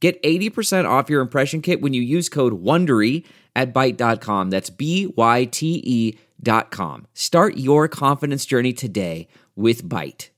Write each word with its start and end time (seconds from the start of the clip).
Get 0.00 0.22
80% 0.22 0.88
off 0.88 1.10
your 1.10 1.20
impression 1.20 1.60
kit 1.60 1.80
when 1.80 1.92
you 1.92 2.02
use 2.02 2.28
code 2.28 2.62
WONDERY 2.62 3.24
at 3.56 3.74
Byte.com. 3.74 4.50
That's 4.50 4.70
B-Y-T-E 4.70 6.18
dot 6.40 6.70
com. 6.70 7.06
Start 7.14 7.56
your 7.56 7.88
confidence 7.88 8.46
journey 8.46 8.72
today 8.72 9.26
with 9.56 9.84
Byte. 9.88 10.28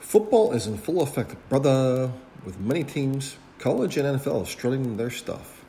Football 0.00 0.52
is 0.52 0.66
in 0.66 0.76
full 0.76 1.02
effect, 1.02 1.36
brother, 1.48 2.12
with 2.44 2.58
many 2.58 2.84
teams, 2.84 3.36
college 3.58 3.96
and 3.96 4.18
NFL, 4.18 4.46
strutting 4.46 4.96
their 4.96 5.08
stuff. 5.08 5.64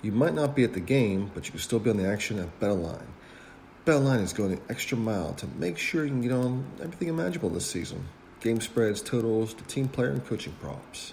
You 0.00 0.12
might 0.12 0.32
not 0.32 0.56
be 0.56 0.64
at 0.64 0.72
the 0.72 0.80
game, 0.80 1.30
but 1.34 1.44
you 1.44 1.50
can 1.50 1.60
still 1.60 1.80
be 1.80 1.90
on 1.90 1.98
the 1.98 2.08
action 2.08 2.38
at 2.38 2.60
BetOnline. 2.60 3.08
BetOnline 3.84 4.22
is 4.22 4.32
going 4.32 4.54
the 4.54 4.62
extra 4.70 4.96
mile 4.96 5.34
to 5.34 5.46
make 5.58 5.76
sure 5.76 6.04
you 6.04 6.10
can 6.10 6.22
get 6.22 6.32
on 6.32 6.64
everything 6.80 7.08
imaginable 7.08 7.50
this 7.50 7.66
season 7.66 8.06
game 8.40 8.60
spreads, 8.60 9.02
totals, 9.02 9.54
to 9.54 9.64
team 9.64 9.88
player 9.88 10.10
and 10.10 10.26
coaching 10.26 10.54
props. 10.60 11.12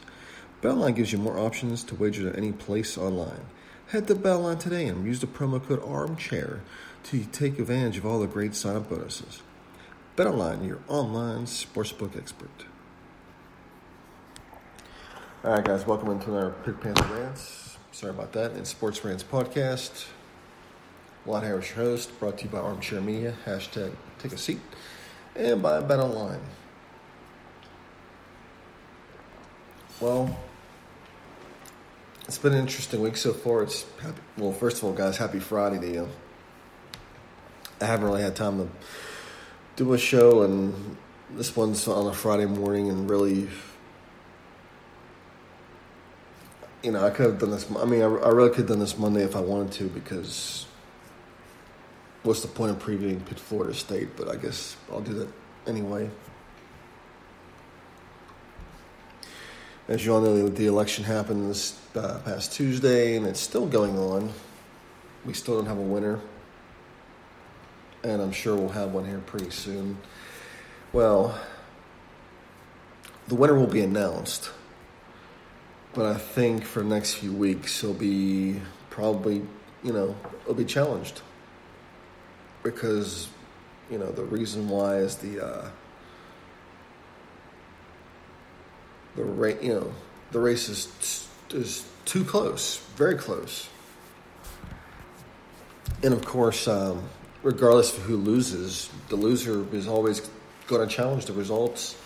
BetOnline 0.61 0.95
gives 0.95 1.11
you 1.11 1.17
more 1.17 1.37
options 1.37 1.83
to 1.83 1.95
wager 1.95 2.29
at 2.29 2.37
any 2.37 2.51
place 2.51 2.97
online. 2.97 3.45
Head 3.87 4.07
to 4.07 4.15
BetOnline 4.15 4.59
today 4.59 4.87
and 4.87 5.05
use 5.05 5.19
the 5.19 5.27
promo 5.27 5.63
code 5.65 5.81
ARMCHAIR 5.81 6.61
to 7.03 7.23
take 7.25 7.59
advantage 7.59 7.97
of 7.97 8.05
all 8.05 8.19
the 8.19 8.27
great 8.27 8.55
sign-up 8.55 8.89
bonuses. 8.89 9.41
BetOnline, 10.15 10.67
your 10.67 10.79
online 10.87 11.45
sportsbook 11.45 12.17
expert. 12.17 12.65
All 15.43 15.53
right, 15.53 15.63
guys, 15.63 15.85
welcome 15.85 16.09
into 16.09 16.35
our 16.35 16.49
Pick 16.65 16.81
Panther 16.81 17.13
Rants. 17.13 17.77
Sorry 17.91 18.09
about 18.09 18.33
that. 18.33 18.53
It's 18.53 18.71
Sports 18.71 19.05
Rants 19.05 19.23
Podcast. 19.23 20.07
Lott 21.25 21.43
Harris, 21.43 21.69
your 21.69 21.85
host, 21.85 22.19
brought 22.19 22.39
to 22.39 22.45
you 22.45 22.49
by 22.49 22.59
Armchair 22.59 23.01
Media, 23.01 23.35
hashtag 23.45 23.93
take 24.17 24.33
a 24.33 24.37
seat, 24.37 24.59
and 25.35 25.61
by 25.61 25.81
BetOnline. 25.81 26.41
Well, 29.99 30.37
it's 32.27 32.37
been 32.37 32.53
an 32.53 32.59
interesting 32.59 33.01
week 33.01 33.17
so 33.17 33.33
far. 33.33 33.63
It's 33.63 33.83
happy, 33.99 34.21
well, 34.37 34.51
first 34.51 34.77
of 34.77 34.83
all, 34.83 34.93
guys, 34.93 35.17
happy 35.17 35.39
Friday 35.39 35.79
to 35.79 35.91
you. 35.91 36.09
I 37.81 37.85
haven't 37.85 38.05
really 38.05 38.21
had 38.21 38.35
time 38.35 38.59
to 38.59 38.69
do 39.75 39.93
a 39.93 39.97
show, 39.97 40.43
and 40.43 40.97
this 41.31 41.55
one's 41.55 41.87
on 41.87 42.05
a 42.05 42.13
Friday 42.13 42.45
morning, 42.45 42.89
and 42.89 43.09
really, 43.09 43.49
you 46.83 46.91
know, 46.91 47.03
I 47.03 47.09
could 47.09 47.25
have 47.25 47.39
done 47.39 47.49
this. 47.49 47.65
I 47.75 47.85
mean, 47.85 48.03
I, 48.03 48.05
I 48.05 48.29
really 48.29 48.49
could 48.49 48.59
have 48.59 48.67
done 48.67 48.79
this 48.79 48.99
Monday 48.99 49.23
if 49.23 49.35
I 49.35 49.41
wanted 49.41 49.71
to, 49.73 49.87
because 49.89 50.67
what's 52.21 52.43
the 52.43 52.49
point 52.49 52.69
of 52.69 52.77
previewing 52.77 53.25
Pitt, 53.25 53.39
Florida 53.39 53.73
State? 53.73 54.09
But 54.15 54.29
I 54.29 54.35
guess 54.35 54.77
I'll 54.91 55.01
do 55.01 55.13
that 55.13 55.29
anyway. 55.65 56.11
As 59.87 60.05
you 60.05 60.13
all 60.13 60.19
know, 60.19 60.49
the 60.49 60.65
election 60.65 61.05
happened 61.05 61.49
this 61.49 61.79
uh, 61.95 62.19
past 62.25 62.51
Tuesday, 62.51 63.15
and 63.15 63.25
it's 63.25 63.39
still 63.39 63.65
going 63.65 63.97
on. 63.97 64.33
We 65.25 65.31
still 65.31 65.55
don't 65.55 65.65
have 65.67 65.77
a 65.77 65.81
winner, 65.81 66.19
and 68.03 68.21
I'm 68.21 68.33
sure 68.33 68.57
we'll 68.57 68.67
have 68.67 68.91
one 68.91 69.05
here 69.05 69.19
pretty 69.19 69.49
soon. 69.49 69.97
Well, 70.91 71.39
the 73.29 73.35
winner 73.35 73.57
will 73.57 73.65
be 73.65 73.79
announced, 73.79 74.51
but 75.93 76.05
I 76.05 76.15
think 76.15 76.65
for 76.65 76.83
the 76.83 76.89
next 76.89 77.13
few 77.13 77.31
weeks 77.31 77.79
he'll 77.79 77.93
be 77.93 78.59
probably, 78.89 79.41
you 79.83 79.93
know, 79.93 80.17
he'll 80.45 80.53
be 80.53 80.65
challenged 80.65 81.21
because, 82.61 83.29
you 83.89 83.97
know, 83.97 84.11
the 84.11 84.25
reason 84.25 84.67
why 84.67 84.97
is 84.97 85.15
the. 85.15 85.45
Uh, 85.45 85.69
the 89.17 89.23
race, 89.23 89.57
you 89.61 89.73
know, 89.73 89.93
the 90.31 90.39
race 90.39 90.69
is 90.69 91.27
is 91.49 91.85
too 92.05 92.23
close, 92.23 92.77
very 92.95 93.15
close. 93.15 93.67
And 96.03 96.13
of 96.13 96.23
course, 96.23 96.67
um, 96.67 97.03
regardless 97.43 97.97
of 97.97 98.03
who 98.03 98.17
loses, 98.17 98.89
the 99.09 99.15
loser 99.15 99.65
is 99.75 99.87
always 99.87 100.29
going 100.67 100.87
to 100.87 100.93
challenge 100.93 101.25
the 101.25 101.33
results, 101.33 101.97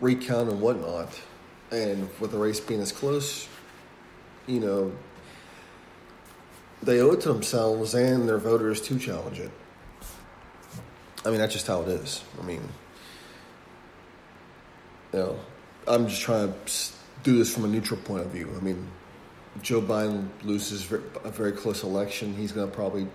recount 0.00 0.48
and 0.50 0.60
whatnot. 0.60 1.08
And 1.72 2.08
with 2.20 2.30
the 2.30 2.38
race 2.38 2.60
being 2.60 2.80
as 2.80 2.92
close, 2.92 3.48
you 4.46 4.60
know, 4.60 4.92
they 6.82 7.00
owe 7.00 7.12
it 7.12 7.20
to 7.22 7.32
themselves 7.32 7.94
and 7.94 8.28
their 8.28 8.38
voters 8.38 8.80
to 8.82 8.98
challenge 8.98 9.38
it. 9.38 9.50
I 11.24 11.30
mean, 11.30 11.38
that's 11.38 11.52
just 11.52 11.66
how 11.66 11.82
it 11.82 11.88
is. 11.88 12.22
I 12.40 12.44
mean, 12.44 12.62
you 15.12 15.18
know, 15.18 15.40
I'm 15.90 16.06
just 16.06 16.22
trying 16.22 16.52
to 16.52 16.92
do 17.24 17.36
this 17.36 17.52
from 17.52 17.64
a 17.64 17.68
neutral 17.68 17.98
point 18.00 18.22
of 18.24 18.30
view. 18.30 18.48
I 18.56 18.60
mean, 18.62 18.86
Joe 19.60 19.82
Biden 19.82 20.28
loses 20.44 20.90
a 20.92 21.30
very 21.30 21.50
close 21.50 21.82
election. 21.82 22.32
He's 22.32 22.52
going 22.52 22.70
to 22.70 22.74
probably 22.74 23.08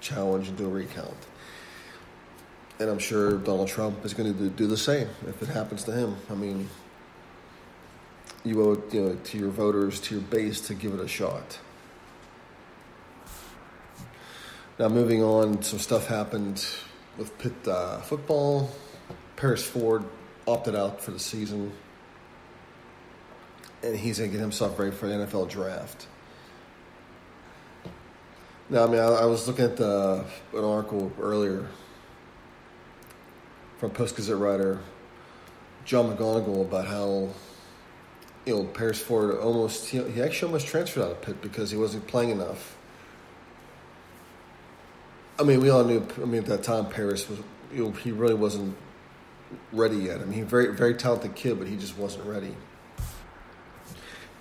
challenge 0.00 0.48
and 0.48 0.56
do 0.56 0.66
a 0.66 0.68
recount. 0.68 1.16
And 2.78 2.88
I'm 2.88 3.00
sure 3.00 3.38
Donald 3.38 3.66
Trump 3.66 4.04
is 4.04 4.14
going 4.14 4.32
to 4.32 4.48
do 4.50 4.68
the 4.68 4.76
same 4.76 5.08
if 5.26 5.42
it 5.42 5.48
happens 5.48 5.82
to 5.84 5.92
him. 5.92 6.16
I 6.30 6.34
mean, 6.34 6.68
you 8.44 8.62
owe 8.62 8.72
it 8.74 8.94
you 8.94 9.00
know, 9.00 9.14
to 9.16 9.38
your 9.38 9.50
voters, 9.50 9.98
to 10.02 10.14
your 10.14 10.22
base, 10.22 10.60
to 10.68 10.74
give 10.74 10.94
it 10.94 11.00
a 11.00 11.08
shot. 11.08 11.58
Now, 14.78 14.88
moving 14.88 15.24
on, 15.24 15.62
some 15.62 15.80
stuff 15.80 16.06
happened 16.06 16.64
with 17.18 17.36
Pitt 17.38 17.66
uh, 17.66 17.98
football. 17.98 18.70
Paris 19.34 19.64
Ford 19.64 20.04
opted 20.46 20.74
out 20.74 21.00
for 21.00 21.10
the 21.10 21.18
season, 21.18 21.72
and 23.82 23.96
he's 23.96 24.18
going 24.18 24.30
to 24.30 24.36
get 24.36 24.40
himself 24.40 24.78
ready 24.78 24.90
for 24.90 25.06
the 25.06 25.14
NFL 25.14 25.48
draft. 25.48 26.06
Now, 28.68 28.84
I 28.84 28.86
mean, 28.86 29.00
I, 29.00 29.06
I 29.06 29.24
was 29.26 29.46
looking 29.46 29.64
at 29.66 29.76
the, 29.76 30.24
an 30.52 30.64
article 30.64 31.12
earlier 31.20 31.68
from 33.78 33.90
Post 33.90 34.16
Gazette 34.16 34.38
writer 34.38 34.80
John 35.84 36.14
McGonigal 36.16 36.62
about 36.62 36.86
how 36.86 37.28
you 38.46 38.54
know 38.54 38.64
Paris 38.64 38.98
Ford 38.98 39.36
almost 39.36 39.88
he, 39.88 40.02
he 40.10 40.22
actually 40.22 40.46
almost 40.46 40.66
transferred 40.66 41.04
out 41.04 41.10
of 41.10 41.22
Pitt 41.22 41.42
because 41.42 41.70
he 41.70 41.76
wasn't 41.76 42.06
playing 42.06 42.30
enough. 42.30 42.76
I 45.38 45.42
mean, 45.42 45.60
we 45.60 45.68
all 45.68 45.84
knew. 45.84 46.06
I 46.16 46.24
mean, 46.24 46.42
at 46.42 46.46
that 46.46 46.62
time, 46.62 46.88
Paris 46.88 47.28
was 47.28 47.38
you 47.72 47.84
know, 47.84 47.90
he 47.90 48.12
really 48.12 48.34
wasn't 48.34 48.76
ready 49.72 49.96
yet. 49.96 50.20
I 50.20 50.24
mean, 50.24 50.32
he's 50.32 50.46
very 50.46 50.74
very 50.74 50.94
talented 50.94 51.34
kid, 51.34 51.58
but 51.58 51.68
he 51.68 51.76
just 51.76 51.96
wasn't 51.98 52.26
ready. 52.26 52.54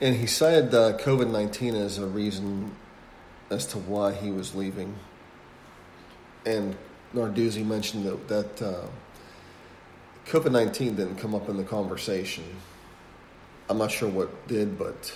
And 0.02 0.16
he 0.16 0.28
cited 0.28 0.74
uh, 0.74 0.98
COVID 0.98 1.32
nineteen 1.32 1.76
as 1.76 1.98
a 1.98 2.06
reason 2.06 2.72
as 3.50 3.66
to 3.68 3.78
why 3.78 4.14
he 4.14 4.32
was 4.32 4.56
leaving. 4.56 4.96
And 6.46 6.76
Narduzzi 7.14 7.66
mentioned 7.66 8.06
that 8.06 8.28
that 8.28 8.62
uh, 8.62 8.88
COVID 10.26 10.52
nineteen 10.52 10.96
didn't 10.96 11.18
come 11.18 11.34
up 11.36 11.50
in 11.50 11.58
the 11.58 11.64
conversation. 11.64 12.44
I'm 13.70 13.78
not 13.78 13.92
sure 13.92 14.10
what 14.10 14.48
did, 14.48 14.78
but 14.78 15.14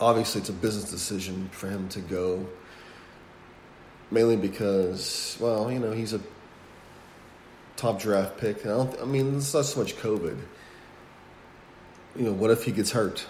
obviously 0.00 0.40
it's 0.40 0.50
a 0.50 0.52
business 0.52 0.90
decision 0.90 1.48
for 1.52 1.70
him 1.70 1.88
to 1.90 2.00
go 2.00 2.46
mainly 4.10 4.36
because, 4.36 5.36
well, 5.40 5.70
you 5.70 5.78
know, 5.78 5.92
he's 5.92 6.12
a 6.12 6.20
top 7.76 8.00
draft 8.00 8.38
pick. 8.38 8.64
I, 8.64 8.70
don't, 8.70 9.00
I 9.00 9.04
mean, 9.04 9.36
it's 9.36 9.52
not 9.52 9.64
so 9.64 9.80
much 9.80 9.96
COVID. 9.96 10.38
You 12.16 12.22
know, 12.22 12.32
what 12.32 12.50
if 12.50 12.64
he 12.64 12.72
gets 12.72 12.92
hurt? 12.92 13.26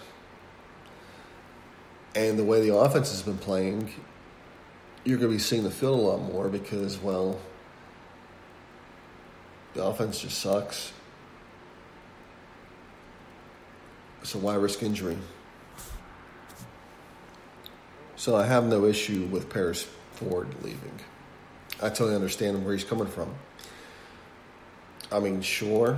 And 2.15 2.39
the 2.39 2.43
way 2.43 2.61
the 2.61 2.75
offense 2.75 3.11
has 3.11 3.21
been 3.21 3.37
playing, 3.37 3.91
you're 5.03 5.17
going 5.17 5.29
to 5.29 5.35
be 5.35 5.41
seeing 5.41 5.63
the 5.63 5.71
field 5.71 5.99
a 5.99 6.01
lot 6.01 6.21
more 6.21 6.47
because, 6.47 6.97
well, 6.97 7.39
the 9.73 9.83
offense 9.83 10.19
just 10.19 10.39
sucks. 10.39 10.93
So 14.23 14.39
why 14.39 14.55
risk 14.55 14.81
injury? 14.83 15.17
So 18.15 18.35
I 18.35 18.45
have 18.45 18.65
no 18.65 18.85
issue 18.85 19.27
with 19.31 19.49
Paris 19.49 19.87
Ford 20.17 20.47
leaving. 20.63 20.99
I 21.81 21.89
totally 21.89 22.15
understand 22.15 22.63
where 22.65 22.73
he's 22.73 22.83
coming 22.83 23.07
from. 23.07 23.33
I 25.11 25.19
mean, 25.19 25.41
sure, 25.41 25.97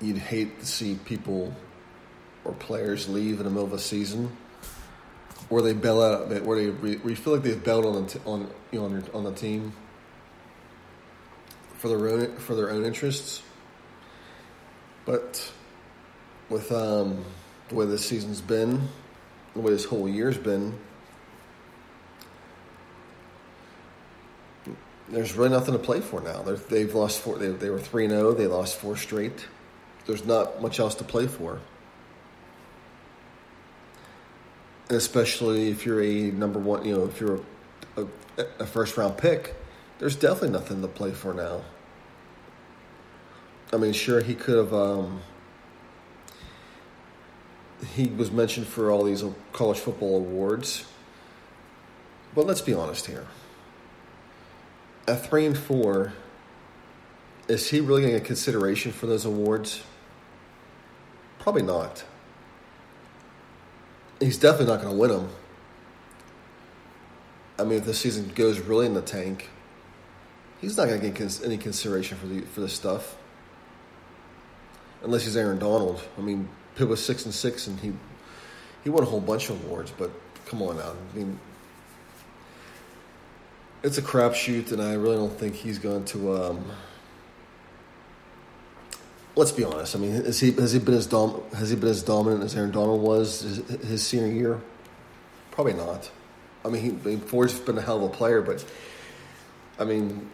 you'd 0.00 0.18
hate 0.18 0.60
to 0.60 0.66
see 0.66 0.98
people 1.04 1.54
or 2.44 2.52
players 2.52 3.08
leave 3.08 3.38
in 3.38 3.44
the 3.44 3.50
middle 3.50 3.64
of 3.64 3.72
a 3.72 3.78
season, 3.78 4.36
or 5.48 5.62
they 5.62 5.72
bail 5.72 6.02
out, 6.02 6.28
where 6.44 6.58
they 6.58 6.70
where 6.70 7.10
you 7.10 7.16
feel 7.16 7.34
like 7.34 7.42
they've 7.42 7.62
bailed 7.62 7.86
on 7.86 8.06
the 8.06 8.20
on 8.26 8.50
you 8.70 8.80
know 8.80 8.86
on, 8.86 8.92
your, 8.92 9.02
on 9.14 9.24
the 9.24 9.32
team 9.32 9.72
for 11.78 11.88
their 11.88 12.08
own 12.08 12.36
for 12.36 12.54
their 12.54 12.70
own 12.70 12.84
interests. 12.84 13.42
But 15.06 15.52
with 16.50 16.72
um, 16.72 17.24
the 17.68 17.76
way 17.76 17.86
this 17.86 18.04
season's 18.04 18.40
been, 18.40 18.88
the 19.54 19.60
way 19.60 19.70
this 19.70 19.84
whole 19.84 20.08
year's 20.08 20.38
been, 20.38 20.78
there's 25.08 25.34
really 25.34 25.50
nothing 25.50 25.72
to 25.72 25.78
play 25.78 26.00
for 26.00 26.20
now. 26.20 26.42
they 26.42 26.80
have 26.80 26.94
lost 26.94 27.20
four. 27.20 27.36
They, 27.36 27.48
they 27.48 27.70
were 27.70 27.78
three 27.78 28.08
zero. 28.08 28.28
Oh, 28.28 28.32
they 28.32 28.46
lost 28.46 28.76
four 28.76 28.96
straight. 28.96 29.46
There's 30.06 30.24
not 30.24 30.60
much 30.62 30.80
else 30.80 30.94
to 30.96 31.04
play 31.04 31.26
for, 31.26 31.60
and 34.88 34.96
especially 34.96 35.68
if 35.68 35.84
you're 35.84 36.02
a 36.02 36.30
number 36.30 36.58
one. 36.58 36.84
You 36.84 36.96
know, 36.96 37.04
if 37.04 37.20
you're 37.20 37.40
a, 37.96 38.02
a, 38.38 38.46
a 38.60 38.66
first 38.66 38.96
round 38.96 39.18
pick, 39.18 39.54
there's 39.98 40.16
definitely 40.16 40.50
nothing 40.50 40.80
to 40.82 40.88
play 40.88 41.12
for 41.12 41.34
now. 41.34 41.62
I 43.72 43.76
mean, 43.76 43.92
sure, 43.92 44.20
he 44.20 44.34
could 44.34 44.56
have. 44.56 44.72
Um, 44.72 45.20
he 47.94 48.06
was 48.06 48.30
mentioned 48.30 48.66
for 48.66 48.90
all 48.90 49.04
these 49.04 49.22
college 49.52 49.78
football 49.78 50.16
awards, 50.16 50.86
but 52.34 52.46
let's 52.46 52.62
be 52.62 52.72
honest 52.72 53.06
here 53.06 53.26
at 55.06 55.26
three 55.26 55.46
and 55.46 55.56
four, 55.56 56.12
is 57.48 57.68
he 57.68 57.80
really 57.80 58.02
getting 58.02 58.16
a 58.16 58.20
consideration 58.20 58.92
for 58.92 59.06
those 59.06 59.24
awards? 59.24 59.82
Probably 61.38 61.62
not. 61.62 62.04
He's 64.20 64.38
definitely 64.38 64.66
not 64.66 64.82
going 64.82 64.94
to 64.94 65.00
win 65.00 65.10
them. 65.10 65.28
I 67.58 67.64
mean, 67.64 67.78
if 67.78 67.84
the 67.84 67.94
season 67.94 68.32
goes 68.34 68.58
really 68.60 68.86
in 68.86 68.94
the 68.94 69.02
tank, 69.02 69.48
he's 70.60 70.76
not 70.76 70.88
going 70.88 71.00
to 71.00 71.10
get 71.10 71.44
any 71.44 71.58
consideration 71.58 72.16
for 72.16 72.26
the 72.26 72.40
for 72.40 72.60
this 72.60 72.72
stuff, 72.72 73.16
unless 75.02 75.24
he's 75.24 75.36
Aaron 75.36 75.58
Donald. 75.58 76.02
I 76.18 76.22
mean, 76.22 76.48
Pitt 76.74 76.88
was 76.88 77.04
six 77.04 77.24
and 77.24 77.34
six, 77.34 77.66
and 77.66 77.78
he 77.78 77.92
he 78.82 78.90
won 78.90 79.02
a 79.02 79.06
whole 79.06 79.20
bunch 79.20 79.50
of 79.50 79.62
awards. 79.64 79.92
But 79.96 80.10
come 80.46 80.62
on 80.62 80.78
now, 80.78 80.94
I 81.12 81.16
mean, 81.16 81.38
it's 83.84 83.98
a 83.98 84.02
crapshoot, 84.02 84.72
and 84.72 84.80
I 84.82 84.94
really 84.94 85.16
don't 85.16 85.38
think 85.38 85.54
he's 85.54 85.78
going 85.78 86.06
to. 86.06 86.34
Um, 86.34 86.64
let's 89.36 89.52
be 89.52 89.62
honest. 89.62 89.94
I 89.94 89.98
mean, 89.98 90.12
has 90.12 90.40
he 90.40 90.52
has 90.52 90.72
he 90.72 90.78
been 90.78 90.94
as 90.94 91.06
dom- 91.06 91.42
has 91.54 91.68
he 91.68 91.76
been 91.76 91.90
as 91.90 92.02
dominant 92.02 92.42
as 92.42 92.56
Aaron 92.56 92.70
Donald 92.70 93.02
was 93.02 93.42
his, 93.42 93.58
his 93.86 94.02
senior 94.02 94.26
year? 94.26 94.60
Probably 95.50 95.74
not. 95.74 96.10
I 96.64 96.70
mean, 96.70 96.98
he, 97.02 97.16
Ford's 97.16 97.60
been 97.60 97.76
a 97.76 97.82
hell 97.82 98.02
of 98.02 98.10
a 98.10 98.14
player, 98.14 98.40
but 98.40 98.64
I 99.78 99.84
mean, 99.84 100.30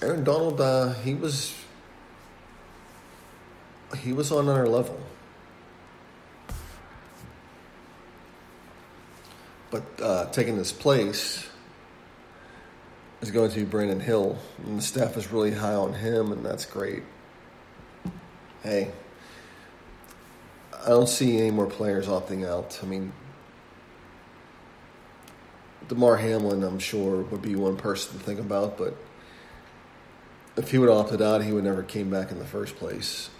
Aaron 0.00 0.24
Donald, 0.24 0.58
uh, 0.60 0.94
he 0.94 1.14
was 1.14 1.54
he 3.98 4.14
was 4.14 4.32
on 4.32 4.48
our 4.48 4.66
level. 4.66 4.98
But 9.70 9.84
uh, 10.02 10.30
taking 10.30 10.56
his 10.56 10.72
place, 10.72 11.47
is 13.20 13.30
going 13.30 13.50
to 13.50 13.56
be 13.56 13.64
Brandon 13.64 14.00
Hill, 14.00 14.38
and 14.64 14.78
the 14.78 14.82
staff 14.82 15.16
is 15.16 15.32
really 15.32 15.52
high 15.52 15.74
on 15.74 15.92
him, 15.92 16.32
and 16.32 16.44
that's 16.44 16.64
great. 16.64 17.02
Hey, 18.62 18.92
I 20.72 20.88
don't 20.88 21.08
see 21.08 21.38
any 21.38 21.50
more 21.50 21.66
players 21.66 22.06
opting 22.06 22.46
out. 22.48 22.78
I 22.82 22.86
mean, 22.86 23.12
Damar 25.88 26.16
Hamlin, 26.16 26.62
I'm 26.62 26.78
sure, 26.78 27.22
would 27.22 27.42
be 27.42 27.56
one 27.56 27.76
person 27.76 28.18
to 28.18 28.24
think 28.24 28.40
about, 28.40 28.76
but 28.78 28.94
if 30.56 30.70
he 30.70 30.78
would 30.78 30.88
have 30.88 30.98
opted 30.98 31.22
out, 31.22 31.42
he 31.42 31.52
would 31.52 31.64
never 31.64 31.82
came 31.82 32.10
back 32.10 32.30
in 32.30 32.38
the 32.38 32.44
first 32.44 32.76
place. 32.76 33.30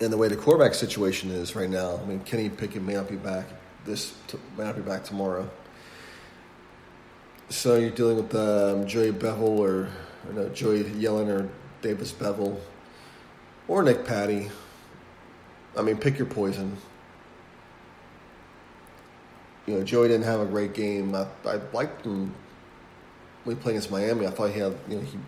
And 0.00 0.12
the 0.12 0.16
way 0.18 0.28
the 0.28 0.36
quarterback 0.36 0.74
situation 0.74 1.30
is 1.30 1.56
right 1.56 1.70
now, 1.70 1.98
I 2.02 2.04
mean, 2.04 2.20
Kenny 2.20 2.50
Pickett 2.50 2.82
may 2.82 2.94
not 2.94 3.08
be 3.08 3.16
back 3.16 3.46
this, 3.86 4.14
may 4.58 4.64
not 4.64 4.76
be 4.76 4.82
back 4.82 5.04
tomorrow. 5.04 5.48
So 7.48 7.76
you're 7.76 7.90
dealing 7.90 8.16
with 8.16 8.34
um, 8.34 8.86
Joey 8.88 9.12
Beville 9.12 9.60
or, 9.60 9.88
or 10.26 10.32
no, 10.34 10.48
Joey 10.48 10.82
Yellen 10.82 11.28
or 11.28 11.48
Davis 11.80 12.10
Beville 12.10 12.60
or 13.68 13.84
Nick 13.84 14.04
Patti. 14.04 14.50
I 15.76 15.82
mean, 15.82 15.96
pick 15.96 16.18
your 16.18 16.26
poison. 16.26 16.76
You 19.66 19.78
know, 19.78 19.84
Joey 19.84 20.08
didn't 20.08 20.24
have 20.24 20.40
a 20.40 20.46
great 20.46 20.74
game. 20.74 21.14
I, 21.14 21.26
I 21.44 21.60
liked 21.72 22.04
him 22.04 22.34
when 23.44 23.56
he 23.56 23.62
played 23.62 23.72
against 23.72 23.92
Miami. 23.92 24.26
I 24.26 24.30
thought 24.30 24.50
he 24.50 24.58
had, 24.58 24.76
you 24.88 24.96
know, 24.96 25.02
he 25.02 25.18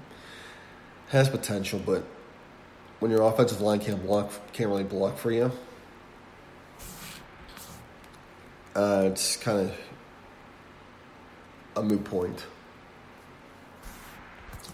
has 1.10 1.28
potential, 1.28 1.80
but 1.84 2.04
when 2.98 3.12
your 3.12 3.22
offensive 3.22 3.60
line 3.60 3.78
can't 3.78 4.02
block, 4.04 4.32
can't 4.52 4.70
really 4.70 4.82
block 4.82 5.18
for 5.18 5.30
you, 5.30 5.52
uh, 8.74 9.02
it's 9.06 9.36
kind 9.36 9.60
of 9.60 9.74
a 11.78 11.82
moot 11.82 12.04
point. 12.04 12.44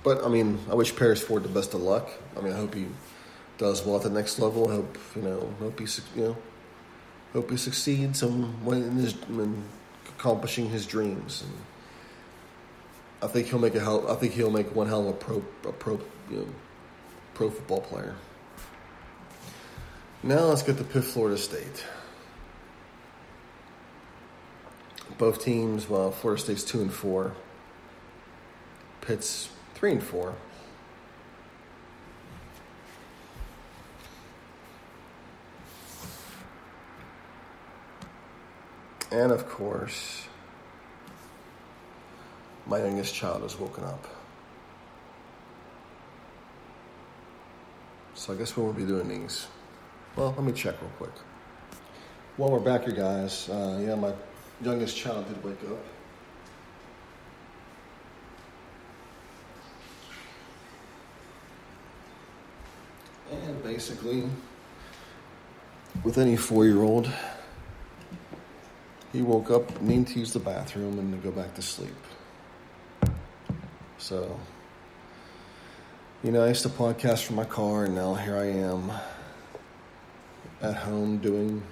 But 0.02 0.24
I 0.24 0.28
mean, 0.28 0.58
I 0.70 0.74
wish 0.74 0.94
Paris 0.94 1.22
Ford 1.22 1.42
the 1.42 1.48
best 1.48 1.74
of 1.74 1.80
luck. 1.80 2.10
I 2.36 2.40
mean, 2.40 2.52
I 2.52 2.56
hope 2.56 2.74
he 2.74 2.86
does 3.58 3.84
well 3.84 3.96
at 3.96 4.02
the 4.02 4.10
next 4.10 4.38
level. 4.38 4.68
I 4.68 4.74
hope 4.74 4.98
you 5.16 5.22
know, 5.22 5.54
hope 5.58 5.78
he 5.80 5.86
you 6.16 6.22
know, 6.22 6.36
hope 7.32 7.50
he 7.50 7.56
succeeds 7.56 8.22
in, 8.22 8.96
his, 8.96 9.14
in 9.28 9.64
accomplishing 10.08 10.68
his 10.68 10.86
dreams. 10.86 11.42
And 11.42 11.52
I 13.22 13.32
think 13.32 13.48
he'll 13.48 13.58
make 13.58 13.74
a 13.74 13.80
hell. 13.80 14.10
I 14.10 14.14
think 14.16 14.34
he'll 14.34 14.50
make 14.50 14.74
one 14.74 14.86
hell 14.86 15.08
of 15.08 15.08
a 15.08 15.12
pro, 15.12 15.42
a 15.64 15.72
pro, 15.72 16.00
you 16.30 16.38
know, 16.38 16.46
pro 17.32 17.50
football 17.50 17.80
player. 17.80 18.14
Now 20.22 20.44
let's 20.44 20.62
get 20.62 20.78
to 20.78 20.84
Pitt, 20.84 21.04
Florida 21.04 21.36
State. 21.36 21.84
Both 25.16 25.44
teams, 25.44 25.88
well, 25.88 26.10
Florida 26.10 26.42
State's 26.42 26.64
two 26.64 26.80
and 26.80 26.92
four. 26.92 27.34
Pitt's 29.00 29.48
three 29.74 29.92
and 29.92 30.02
four. 30.02 30.34
And 39.12 39.30
of 39.30 39.48
course, 39.48 40.26
my 42.66 42.78
youngest 42.78 43.14
child 43.14 43.42
has 43.42 43.56
woken 43.56 43.84
up. 43.84 44.04
So 48.14 48.32
I 48.32 48.36
guess 48.36 48.56
we 48.56 48.64
won't 48.64 48.76
be 48.76 48.84
doing 48.84 49.06
these. 49.08 49.46
Well, 50.16 50.34
let 50.36 50.44
me 50.44 50.52
check 50.52 50.80
real 50.80 50.90
quick. 50.98 51.12
While 52.36 52.50
we're 52.50 52.58
back 52.58 52.84
here, 52.84 52.94
guys, 52.94 53.48
uh, 53.48 53.80
yeah, 53.80 53.94
my 53.94 54.12
youngest 54.62 54.96
child 54.96 55.26
did 55.28 55.42
wake 55.44 55.58
up. 55.70 55.84
And 63.32 63.62
basically, 63.62 64.24
with 66.02 66.18
any 66.18 66.36
four 66.36 66.66
year 66.66 66.82
old, 66.82 67.10
he 69.12 69.22
woke 69.22 69.50
up, 69.50 69.80
needing 69.80 70.04
to 70.06 70.18
use 70.20 70.32
the 70.32 70.40
bathroom, 70.40 70.98
and 70.98 71.12
to 71.12 71.18
go 71.18 71.34
back 71.34 71.54
to 71.54 71.62
sleep. 71.62 71.94
So, 73.98 74.38
you 76.22 76.30
know, 76.32 76.44
I 76.44 76.48
used 76.48 76.62
to 76.62 76.68
podcast 76.68 77.24
from 77.24 77.36
my 77.36 77.44
car, 77.44 77.84
and 77.84 77.94
now 77.94 78.14
here 78.14 78.36
I 78.36 78.46
am 78.46 78.92
at 80.60 80.76
home 80.76 81.18
doing 81.18 81.62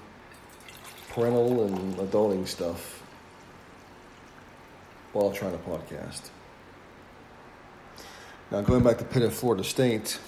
parental 1.13 1.65
and 1.65 1.97
adulting 1.97 2.47
stuff 2.47 3.03
while 5.13 5.31
trying 5.31 5.53
to 5.53 5.59
podcast. 5.59 6.31
Now, 8.51 8.63
going 8.63 8.83
back 8.83 8.99
to 8.99 9.05
Pitt 9.05 9.23
at 9.23 9.33
Florida 9.33 9.63
State, 9.63 10.19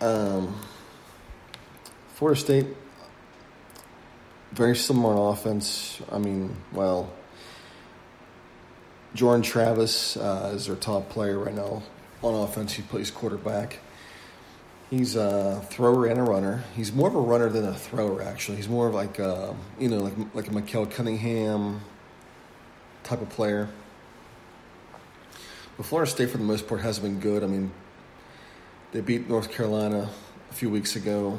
um, 0.00 0.58
Florida 2.14 2.38
State, 2.38 2.66
very 4.52 4.76
similar 4.76 5.30
offense. 5.32 6.00
I 6.12 6.18
mean, 6.18 6.54
well, 6.72 7.12
Jordan 9.14 9.42
Travis 9.42 10.18
uh, 10.18 10.52
is 10.54 10.66
their 10.66 10.76
top 10.76 11.08
player 11.08 11.38
right 11.38 11.54
now 11.54 11.82
on 12.22 12.34
offense. 12.34 12.74
He 12.74 12.82
plays 12.82 13.10
quarterback. 13.10 13.78
He's 14.90 15.16
a 15.16 15.64
thrower 15.70 16.06
and 16.06 16.20
a 16.20 16.22
runner. 16.22 16.62
He's 16.76 16.92
more 16.92 17.08
of 17.08 17.14
a 17.16 17.20
runner 17.20 17.48
than 17.48 17.64
a 17.64 17.74
thrower, 17.74 18.22
actually. 18.22 18.58
He's 18.58 18.68
more 18.68 18.86
of 18.86 18.94
like 18.94 19.18
a, 19.18 19.34
uh, 19.34 19.54
you 19.80 19.88
know, 19.88 19.98
like 19.98 20.14
like 20.32 20.48
a 20.48 20.52
Malik 20.52 20.90
Cunningham, 20.90 21.80
type 23.02 23.20
of 23.20 23.28
player. 23.28 23.68
But 25.76 25.86
Florida 25.86 26.10
State, 26.10 26.30
for 26.30 26.38
the 26.38 26.44
most 26.44 26.68
part, 26.68 26.80
has 26.82 26.98
been 26.98 27.18
good. 27.18 27.42
I 27.42 27.46
mean, 27.46 27.72
they 28.92 29.00
beat 29.00 29.28
North 29.28 29.50
Carolina 29.50 30.08
a 30.50 30.54
few 30.54 30.70
weeks 30.70 30.96
ago. 30.96 31.38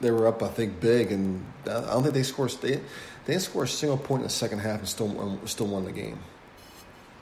They 0.00 0.10
were 0.10 0.26
up, 0.26 0.42
I 0.42 0.48
think, 0.48 0.80
big, 0.80 1.12
and 1.12 1.44
I 1.66 1.80
don't 1.80 2.02
think 2.02 2.14
they 2.14 2.22
scored. 2.22 2.50
They, 2.60 2.76
they 2.76 2.82
didn't 3.26 3.42
score 3.42 3.64
a 3.64 3.68
single 3.68 3.98
point 3.98 4.20
in 4.20 4.26
the 4.26 4.32
second 4.32 4.60
half 4.60 4.78
and 4.80 4.88
still 4.88 5.20
um, 5.20 5.40
still 5.46 5.66
won 5.66 5.84
the 5.84 5.92
game. 5.92 6.18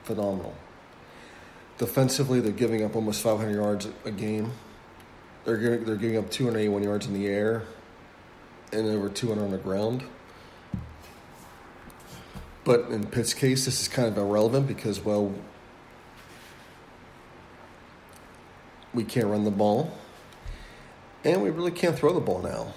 Phenomenal. 0.03 0.55
Defensively, 1.77 2.39
they're 2.39 2.51
giving 2.51 2.83
up 2.83 2.95
almost 2.95 3.21
500 3.21 3.53
yards 3.53 3.87
a 4.05 4.11
game. 4.11 4.51
They're 5.45 5.57
giving, 5.57 5.83
they're 5.83 5.95
giving 5.95 6.17
up 6.17 6.29
281 6.29 6.83
yards 6.83 7.05
in 7.05 7.13
the 7.13 7.27
air 7.27 7.63
and 8.71 8.87
over 8.87 9.09
200 9.09 9.43
on 9.43 9.51
the 9.51 9.57
ground. 9.57 10.03
But 12.63 12.89
in 12.89 13.05
Pitt's 13.05 13.33
case, 13.33 13.65
this 13.65 13.81
is 13.81 13.87
kind 13.87 14.07
of 14.07 14.17
irrelevant 14.17 14.67
because, 14.67 15.01
well, 15.01 15.33
we 18.93 19.03
can't 19.03 19.27
run 19.27 19.43
the 19.43 19.51
ball, 19.51 19.91
and 21.25 21.41
we 21.41 21.49
really 21.49 21.71
can't 21.71 21.97
throw 21.97 22.13
the 22.13 22.21
ball 22.21 22.41
now. 22.41 22.73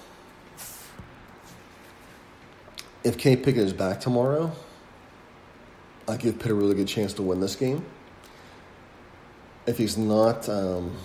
If 3.03 3.17
Kenny 3.17 3.37
Pickett 3.37 3.63
is 3.63 3.73
back 3.73 4.01
tomorrow, 4.01 4.51
I 6.07 6.17
give 6.17 6.39
Pitt 6.39 6.51
a 6.51 6.55
really 6.55 6.75
good 6.75 6.87
chance 6.87 7.13
to 7.13 7.21
win 7.21 7.39
this 7.39 7.55
game. 7.55 7.85
If 9.65 9.77
he's 9.77 9.97
not, 9.97 10.49
um, 10.49 10.95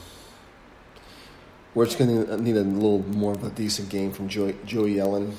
we're 1.75 1.87
just 1.87 1.99
going 1.99 2.26
to 2.26 2.37
need 2.38 2.57
a 2.57 2.62
little 2.62 2.99
more 2.99 3.33
of 3.33 3.45
a 3.45 3.50
decent 3.50 3.88
game 3.88 4.12
from 4.12 4.29
Joey, 4.29 4.57
Joey 4.64 4.95
Yellen 4.95 5.35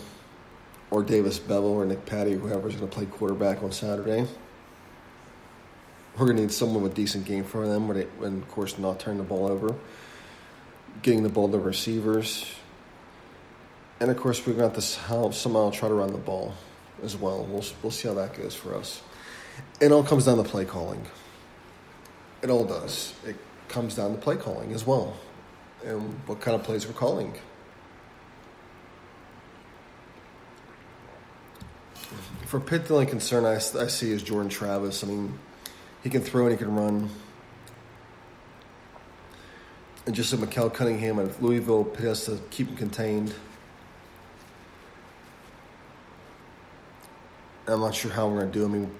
or 0.90 1.04
Davis 1.04 1.40
Beville 1.40 1.66
or 1.66 1.86
Nick 1.86 2.06
Patti, 2.06 2.34
whoever's 2.34 2.76
going 2.76 2.88
to 2.88 2.96
play 2.96 3.06
quarterback 3.06 3.64
on 3.64 3.72
Saturday. 3.72 4.28
We're 6.18 6.26
going 6.26 6.38
to 6.38 6.44
need 6.44 6.52
someone 6.52 6.84
with 6.84 6.92
a 6.92 6.96
decent 6.96 7.26
game 7.26 7.44
for 7.44 7.68
them, 7.68 7.88
they, 7.88 8.08
and 8.22 8.44
of 8.44 8.50
course, 8.50 8.78
not 8.78 9.00
turn 9.00 9.18
the 9.18 9.24
ball 9.24 9.48
over, 9.48 9.76
getting 11.02 11.24
the 11.24 11.30
ball 11.30 11.50
to 11.50 11.58
receivers, 11.58 12.46
and 14.00 14.12
of 14.12 14.18
course, 14.18 14.46
we're 14.46 14.54
going 14.54 14.70
to 14.70 14.76
have 14.76 15.32
to 15.32 15.34
somehow 15.34 15.72
try 15.72 15.88
to 15.88 15.94
run 15.94 16.12
the 16.12 16.18
ball 16.18 16.54
as 17.04 17.16
well. 17.16 17.46
We'll 17.46 17.64
we'll 17.82 17.92
see 17.92 18.08
how 18.08 18.14
that 18.16 18.38
goes 18.38 18.54
for 18.54 18.76
us. 18.76 19.02
It 19.80 19.92
all 19.92 20.04
comes 20.04 20.26
down 20.26 20.38
to 20.38 20.44
play 20.44 20.66
calling. 20.66 21.04
It 22.42 22.50
all 22.50 22.66
does. 22.66 23.14
It 23.26 23.38
comes 23.70 23.96
down 23.96 24.12
to 24.12 24.18
play 24.18 24.36
calling 24.36 24.74
as 24.74 24.86
well, 24.86 25.16
and 25.86 26.20
what 26.28 26.40
kind 26.42 26.56
of 26.56 26.64
plays 26.64 26.88
we're 26.88 26.94
calling. 26.94 27.34
For 32.46 32.60
Pitt, 32.60 32.86
the 32.86 32.94
only 32.94 33.06
concern 33.06 33.46
I, 33.46 33.56
I 33.56 33.88
see 33.88 34.12
is 34.12 34.22
Jordan 34.22 34.50
Travis. 34.50 35.04
I 35.04 35.08
mean, 35.08 35.38
he 36.04 36.10
can 36.10 36.22
throw 36.22 36.44
and 36.44 36.52
he 36.52 36.58
can 36.58 36.74
run. 36.76 37.10
And 40.06 40.14
just 40.14 40.34
like 40.34 40.56
Malik 40.56 40.74
Cunningham 40.74 41.20
at 41.20 41.42
Louisville, 41.42 41.84
Pitt 41.84 42.06
has 42.06 42.26
to 42.26 42.40
keep 42.52 42.68
him 42.68 42.76
contained. 42.76 43.34
I'm 47.66 47.80
not 47.80 47.96
sure 47.96 48.12
how 48.12 48.28
we're 48.28 48.42
going 48.42 48.52
to 48.52 48.60
do. 48.60 48.66
I 48.66 48.68
mean, 48.68 48.92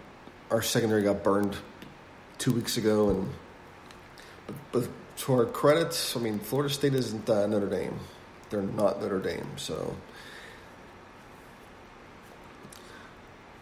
our 0.50 0.62
secondary 0.62 1.04
got 1.04 1.24
burned 1.24 1.58
two 2.38 2.54
weeks 2.54 2.78
ago, 2.78 3.10
and 3.10 3.30
but, 4.48 4.56
but 4.72 4.90
to 5.24 5.34
our 5.34 5.46
credits, 5.46 6.18
I 6.18 6.20
mean, 6.20 6.38
Florida 6.38 6.74
State 6.74 6.94
isn't 6.94 7.30
uh, 7.30 7.48
Notre 7.48 7.70
Dame. 7.70 7.98
They're 8.50 8.62
not 8.62 9.02
Notre 9.02 9.20
Dame, 9.20 9.48
so 9.56 9.96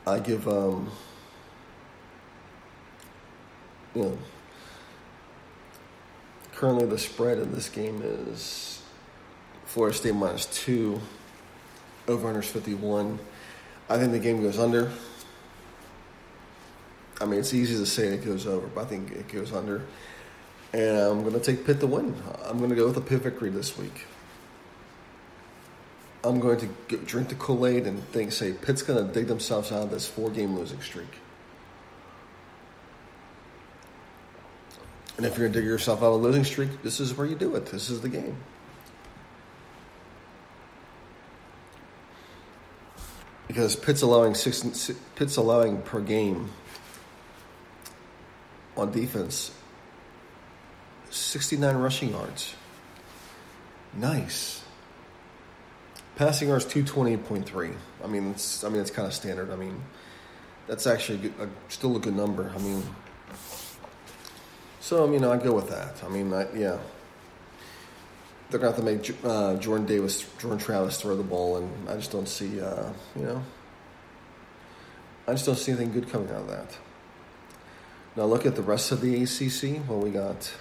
I 0.08 0.18
give 0.18 0.48
um, 0.48 0.90
you 3.94 4.02
know 4.02 4.18
currently 6.56 6.88
the 6.88 6.98
spread 6.98 7.38
in 7.38 7.54
this 7.54 7.70
game 7.70 8.02
is 8.04 8.82
Florida 9.66 9.96
State 9.96 10.16
minus 10.16 10.48
two, 10.48 11.00
over 12.08 12.28
under 12.28 12.42
fifty 12.42 12.74
one. 12.74 13.20
I 13.88 14.00
think 14.00 14.14
the 14.14 14.20
game 14.20 14.42
goes 14.42 14.58
under. 14.58 14.92
I 17.20 17.26
mean, 17.26 17.40
it's 17.40 17.54
easy 17.54 17.78
to 17.78 17.86
say 17.86 18.08
it 18.08 18.26
goes 18.26 18.48
over, 18.48 18.66
but 18.66 18.82
I 18.82 18.86
think 18.86 19.12
it 19.12 19.28
goes 19.28 19.54
under. 19.54 19.86
And 20.74 20.98
I'm 20.98 21.22
going 21.22 21.34
to 21.34 21.40
take 21.40 21.66
Pitt 21.66 21.80
to 21.82 21.88
win. 21.88 22.16
I'm 22.46 22.58
going 22.58 22.70
to 22.70 22.76
go 22.76 22.88
with 22.88 22.98
a 22.98 23.02
Pitt 23.02 23.22
victory 23.22 23.50
this 23.50 23.78
week. 23.78 24.06
I'm 26.24 26.40
going 26.40 26.60
to 26.60 26.70
get, 26.88 27.06
drink 27.06 27.30
the 27.30 27.36
Kool 27.36 27.66
Aid 27.66 27.88
and 27.88 28.02
think, 28.10 28.32
say, 28.32 28.54
Pitt's 28.54 28.84
going 28.84 29.06
to 29.06 29.14
dig 29.14 29.28
themselves 29.28 29.72
out 29.72 29.84
of 29.84 29.92
this 29.92 30.08
four 30.08 30.30
game 30.30 30.56
losing 30.56 30.82
streak. 30.82 31.20
And 35.18 35.26
if 35.26 35.38
you're 35.38 35.48
going 35.48 35.54
to 35.54 35.60
dig 35.60 35.68
yourself 35.68 36.02
out 36.02 36.08
of 36.08 36.14
a 36.14 36.18
losing 36.18 36.44
streak, 36.44 36.84
this 36.84 37.00
is 37.00 37.18
where 37.18 37.28
you 37.28 37.36
do 37.36 37.56
it. 37.56 37.66
This 37.66 37.90
is 37.90 38.02
the 38.02 38.10
game. 38.10 38.38
Because 43.48 43.76
Pitt's 43.76 44.02
allowing 44.02 44.34
six, 44.34 44.92
Pitt's 45.16 45.36
allowing 45.36 45.82
per 45.82 46.00
game 46.00 46.50
on 48.78 48.92
defense 48.92 49.52
69 51.12 51.76
rushing 51.76 52.10
yards. 52.10 52.56
Nice. 53.94 54.64
Passing 56.16 56.50
yards 56.50 56.66
228.3. 56.66 57.74
I 58.04 58.08
mean, 58.08 58.32
it's 58.32 58.64
I 58.64 58.70
mean 58.70 58.82
it's 58.82 58.92
kind 58.92 59.08
of 59.08 59.14
standard. 59.14 59.52
I 59.52 59.56
mean, 59.56 59.82
that's 60.68 60.88
actually 60.88 61.32
a, 61.40 61.48
still 61.70 61.96
a 61.96 62.00
good 62.00 62.16
number. 62.16 62.52
I 62.56 62.60
mean, 62.60 62.84
so 64.80 65.06
I 65.06 65.10
mean 65.10 65.24
I 65.24 65.38
go 65.38 65.54
with 65.54 65.70
that. 65.70 66.04
I 66.04 66.10
mean, 66.10 66.34
I, 66.34 66.48
yeah, 66.54 66.78
they're 68.52 68.60
going 68.60 68.74
to 68.74 68.82
have 68.82 68.86
to 68.86 69.14
make 69.14 69.26
uh, 69.26 69.56
Jordan 69.56 69.86
Davis, 69.86 70.26
Jordan 70.38 70.60
Travis 70.60 71.00
throw 71.00 71.16
the 71.16 71.24
ball, 71.24 71.58
and 71.58 71.90
I 71.90 71.96
just 71.96 72.12
don't 72.12 72.28
see, 72.28 72.60
uh, 72.60 72.92
you 73.16 73.24
know, 73.24 73.44
I 75.26 75.32
just 75.32 75.46
don't 75.46 75.56
see 75.56 75.72
anything 75.72 75.94
good 75.94 76.10
coming 76.10 76.30
out 76.30 76.42
of 76.42 76.48
that. 76.50 76.78
Now 78.18 78.26
look 78.26 78.46
at 78.46 78.58
the 78.58 78.62
rest 78.62 78.92
of 78.92 79.00
the 79.00 79.24
ACC. 79.24 79.88
Well, 79.88 80.00
we 80.00 80.10
got 80.10 80.54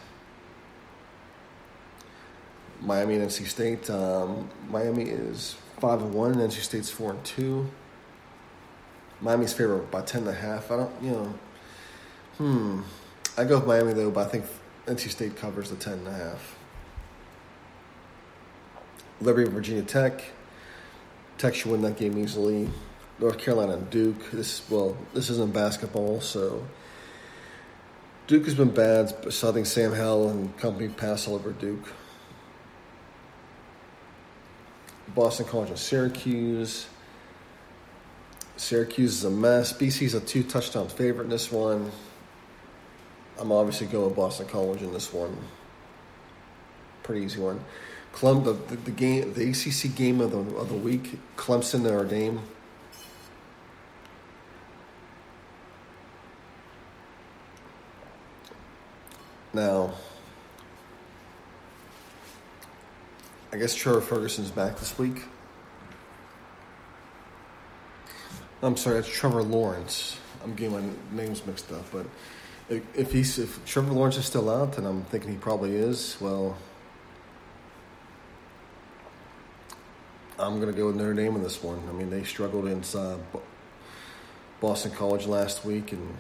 Miami 2.80 3.16
and 3.16 3.24
NC 3.28 3.46
State. 3.46 3.90
Um, 3.90 4.48
Miami 4.68 5.04
is 5.04 5.56
five 5.78 6.00
and 6.02 6.12
one. 6.14 6.34
NC 6.34 6.60
State's 6.60 6.90
four 6.90 7.12
and 7.12 7.24
two. 7.24 7.68
Miami's 9.20 9.52
favored 9.52 9.90
by 9.90 10.02
ten 10.02 10.22
and 10.22 10.30
a 10.30 10.34
half. 10.34 10.70
I 10.70 10.76
don't, 10.78 11.02
you 11.02 11.10
know, 11.10 11.34
hmm. 12.38 12.80
I 13.36 13.44
go 13.44 13.58
with 13.58 13.66
Miami 13.66 13.92
though, 13.92 14.10
but 14.10 14.26
I 14.26 14.30
think 14.30 14.44
NC 14.86 15.10
State 15.10 15.36
covers 15.36 15.70
the 15.70 15.76
ten 15.76 15.94
and 15.94 16.08
a 16.08 16.12
half. 16.12 16.56
Liberty, 19.20 19.44
and 19.44 19.52
Virginia 19.52 19.82
Tech. 19.82 20.22
Tech 21.36 21.54
should 21.54 21.70
win 21.70 21.82
that 21.82 21.96
game 21.98 22.16
easily. 22.18 22.70
North 23.18 23.38
Carolina 23.38 23.74
and 23.74 23.90
Duke. 23.90 24.30
This 24.30 24.68
well, 24.70 24.96
this 25.12 25.28
isn't 25.28 25.52
basketball, 25.52 26.20
so 26.22 26.64
Duke 28.26 28.44
has 28.46 28.54
been 28.54 28.70
bad, 28.70 29.12
but 29.22 29.44
I 29.44 29.52
think 29.52 29.66
Sam 29.66 29.92
Howell 29.92 30.30
and 30.30 30.56
company 30.56 30.88
pass 30.88 31.28
all 31.28 31.34
over 31.34 31.52
Duke. 31.52 31.92
Boston 35.14 35.46
College 35.46 35.70
and 35.70 35.78
Syracuse. 35.78 36.86
Syracuse 38.56 39.18
is 39.18 39.24
a 39.24 39.30
mess. 39.30 39.72
BC's 39.72 40.14
a 40.14 40.20
two 40.20 40.42
touchdown 40.42 40.88
favorite 40.88 41.24
in 41.24 41.30
this 41.30 41.50
one. 41.50 41.90
I'm 43.38 43.52
obviously 43.52 43.86
going 43.86 44.06
with 44.06 44.16
Boston 44.16 44.46
College 44.46 44.82
in 44.82 44.92
this 44.92 45.12
one. 45.12 45.36
Pretty 47.02 47.24
easy 47.24 47.40
one. 47.40 47.64
Clem, 48.12 48.44
the, 48.44 48.52
the, 48.52 48.76
the 48.76 48.90
game, 48.90 49.32
the 49.32 49.48
ACC 49.50 49.94
game 49.94 50.20
of 50.20 50.30
the 50.30 50.38
of 50.56 50.68
the 50.68 50.74
week, 50.74 51.18
Clemson 51.36 51.88
and 51.88 52.10
Dame. 52.10 52.40
Now, 59.52 59.94
I 63.52 63.56
guess 63.56 63.74
Trevor 63.74 64.00
Ferguson's 64.00 64.52
back 64.52 64.78
this 64.78 64.96
week. 64.96 65.22
I'm 68.62 68.76
sorry, 68.76 68.98
it's 68.98 69.08
Trevor 69.08 69.42
Lawrence. 69.42 70.18
I'm 70.44 70.54
getting 70.54 70.72
my 70.72 70.82
names 71.10 71.44
mixed 71.44 71.72
up, 71.72 71.84
but 71.90 72.06
if 72.94 73.10
he's 73.10 73.38
if 73.40 73.64
Trevor 73.64 73.92
Lawrence 73.92 74.16
is 74.18 74.24
still 74.24 74.48
out, 74.48 74.78
and 74.78 74.86
I'm 74.86 75.02
thinking 75.04 75.32
he 75.32 75.36
probably 75.36 75.74
is, 75.74 76.16
well, 76.20 76.56
I'm 80.38 80.60
to 80.60 80.72
go 80.72 80.86
with 80.86 80.96
Notre 80.96 81.14
Dame 81.14 81.34
in 81.34 81.42
this 81.42 81.60
one. 81.60 81.82
I 81.88 81.92
mean, 81.92 82.08
they 82.08 82.22
struggled 82.22 82.68
in 82.68 82.84
uh, 82.94 83.18
Boston 84.60 84.92
College 84.92 85.26
last 85.26 85.64
week, 85.64 85.90
and 85.90 86.16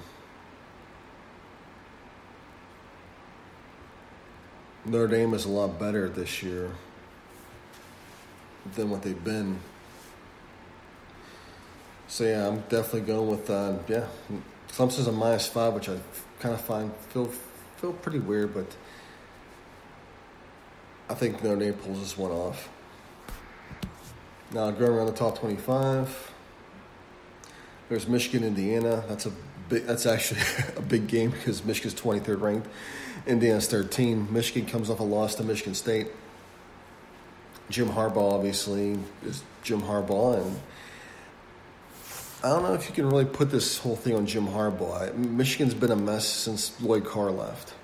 Notre 4.84 5.06
Dame 5.06 5.32
is 5.34 5.44
a 5.44 5.48
lot 5.48 5.78
better 5.78 6.08
this 6.08 6.42
year 6.42 6.72
than 8.74 8.90
what 8.90 9.02
they've 9.02 9.24
been. 9.24 9.58
So 12.08 12.24
yeah, 12.24 12.48
I'm 12.48 12.60
definitely 12.62 13.02
going 13.02 13.30
with 13.30 13.48
uh, 13.48 13.74
yeah. 13.86 14.06
Clemson's 14.72 15.06
a 15.06 15.12
minus 15.12 15.46
five, 15.46 15.74
which 15.74 15.88
I 15.88 15.96
kind 16.40 16.54
of 16.54 16.60
find 16.60 16.92
feel 17.10 17.26
feel 17.76 17.92
pretty 17.92 18.18
weird, 18.18 18.52
but 18.52 18.66
I 21.08 21.14
think 21.14 21.42
Notre 21.42 21.60
Dame 21.60 21.74
pulls 21.74 22.00
this 22.00 22.18
one 22.18 22.30
off. 22.30 22.68
Now 24.52 24.70
going 24.70 24.92
around 24.92 25.06
the 25.06 25.12
top 25.12 25.38
twenty-five, 25.38 26.32
there's 27.88 28.08
Michigan, 28.08 28.44
Indiana. 28.46 29.04
That's 29.08 29.26
a 29.26 29.32
big. 29.68 29.86
That's 29.86 30.06
actually 30.06 30.40
a 30.76 30.82
big 30.82 31.06
game 31.06 31.30
because 31.30 31.64
Michigan's 31.64 31.94
twenty-third 31.94 32.40
ranked, 32.40 32.68
Indiana's 33.26 33.68
thirteen. 33.68 34.32
Michigan 34.32 34.68
comes 34.68 34.90
off 34.90 34.98
a 34.98 35.04
loss 35.04 35.36
to 35.36 35.44
Michigan 35.44 35.74
State. 35.74 36.08
Jim 37.70 37.88
Harbaugh 37.88 38.32
obviously 38.32 38.98
is 39.24 39.42
Jim 39.62 39.80
Harbaugh 39.80 40.42
and 40.42 40.60
I 42.42 42.48
don't 42.48 42.62
know 42.62 42.72
if 42.72 42.88
you 42.88 42.94
can 42.94 43.06
really 43.06 43.26
put 43.26 43.50
this 43.50 43.78
whole 43.78 43.96
thing 43.96 44.16
on 44.16 44.26
Jim 44.26 44.46
Harbaugh. 44.46 45.14
Michigan's 45.14 45.74
been 45.74 45.90
a 45.90 45.96
mess 45.96 46.26
since 46.26 46.80
Lloyd 46.80 47.04
Carr 47.04 47.30
left. 47.30 47.74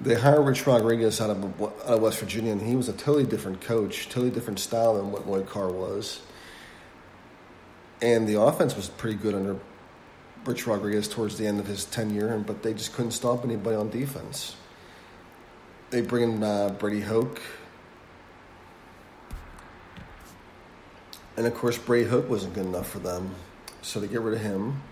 They 0.00 0.14
hired 0.14 0.46
Rich 0.46 0.64
Rodriguez 0.64 1.20
out 1.20 1.30
of, 1.30 1.60
out 1.60 1.74
of 1.86 2.00
West 2.00 2.20
Virginia, 2.20 2.52
and 2.52 2.62
he 2.62 2.76
was 2.76 2.88
a 2.88 2.92
totally 2.92 3.26
different 3.26 3.60
coach, 3.60 4.08
totally 4.08 4.30
different 4.30 4.60
style 4.60 4.94
than 4.94 5.10
what 5.10 5.26
Lloyd 5.26 5.48
Carr 5.48 5.72
was. 5.72 6.20
And 8.00 8.28
the 8.28 8.40
offense 8.40 8.76
was 8.76 8.88
pretty 8.88 9.18
good 9.18 9.34
under 9.34 9.58
Rich 10.44 10.68
Rodriguez 10.68 11.08
towards 11.08 11.36
the 11.36 11.48
end 11.48 11.58
of 11.58 11.66
his 11.66 11.84
tenure, 11.84 12.38
but 12.38 12.62
they 12.62 12.74
just 12.74 12.92
couldn't 12.92 13.10
stop 13.10 13.44
anybody 13.44 13.74
on 13.74 13.90
defense. 13.90 14.54
They 15.90 16.00
bring 16.00 16.22
in 16.32 16.42
uh, 16.44 16.68
Brady 16.78 17.00
Hoke. 17.00 17.40
And 21.38 21.46
of 21.46 21.54
course, 21.54 21.78
Brady 21.78 22.08
Hoke 22.08 22.28
wasn't 22.28 22.54
good 22.54 22.66
enough 22.66 22.90
for 22.90 22.98
them. 22.98 23.32
So 23.80 24.00
they 24.00 24.08
get 24.08 24.20
rid 24.22 24.34
of 24.34 24.40
him, 24.40 24.82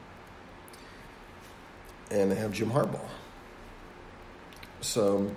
and 2.08 2.30
they 2.30 2.36
have 2.36 2.52
Jim 2.52 2.70
Harbaugh. 2.70 3.00
So, 4.80 5.28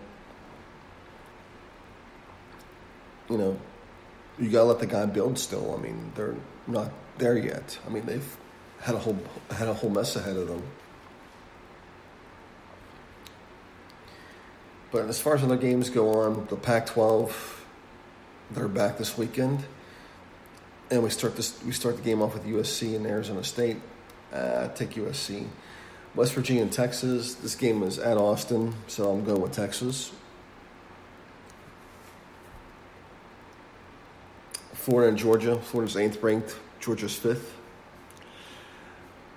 you 3.27 3.39
know, 3.39 3.59
you 4.37 4.51
gotta 4.51 4.65
let 4.65 4.77
the 4.77 4.85
guy 4.85 5.07
build 5.07 5.39
still. 5.39 5.73
I 5.75 5.81
mean, 5.81 6.11
they're 6.13 6.35
not 6.67 6.91
there 7.17 7.39
yet. 7.39 7.79
I 7.87 7.89
mean, 7.89 8.05
they've 8.05 8.37
had 8.79 8.93
a 8.93 8.99
whole 8.99 9.17
had 9.49 9.67
a 9.67 9.73
whole 9.73 9.89
mess 9.89 10.15
ahead 10.15 10.37
of 10.37 10.47
them. 10.47 10.61
But 14.91 15.05
as 15.05 15.19
far 15.19 15.33
as 15.33 15.41
other 15.41 15.57
games 15.57 15.89
go 15.89 16.21
on, 16.21 16.45
the 16.51 16.55
Pac-12, 16.55 17.33
they're 18.51 18.67
back 18.67 18.99
this 18.99 19.17
weekend 19.17 19.65
and 20.91 21.03
we 21.03 21.10
start 21.10 21.36
this. 21.36 21.62
We 21.63 21.72
start 21.72 21.98
the 21.98 22.01
game 22.01 22.22
off 22.22 22.34
with 22.34 22.46
USC 22.46 22.96
and 22.96 23.05
Arizona 23.05 23.43
State. 23.43 23.77
Uh, 24.34 24.69
take 24.69 24.91
USC. 24.91 25.46
West 26.15 26.34
Virginia 26.34 26.63
and 26.63 26.72
Texas. 26.72 27.36
This 27.36 27.55
game 27.55 27.84
is 27.84 28.00
at 28.00 28.17
Austin, 28.17 28.74
so 28.88 29.12
I'm 29.12 29.24
going 29.24 29.41
with 29.41 29.51
Texas. 29.51 30.12
Florida 34.74 35.10
and 35.10 35.17
Georgia. 35.17 35.60
Florida's 35.60 35.98
eighth 35.98 36.22
ranked. 36.24 36.55
Georgia's 36.79 37.15
fifth. 37.15 37.55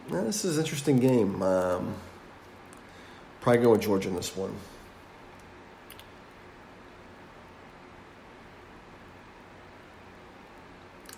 Now, 0.08 0.22
this 0.22 0.44
is 0.44 0.56
an 0.56 0.64
interesting 0.64 0.98
game. 0.98 1.42
Um, 1.42 1.94
probably 3.40 3.62
going 3.62 3.72
with 3.72 3.82
Georgia 3.82 4.08
in 4.08 4.16
this 4.16 4.34
one. 4.36 4.54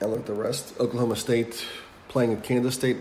I 0.00 0.06
look 0.06 0.20
at 0.20 0.26
the 0.26 0.34
rest. 0.34 0.74
Oklahoma 0.80 1.16
State 1.16 1.64
playing 2.08 2.32
at 2.32 2.42
Kansas 2.42 2.74
State. 2.74 2.98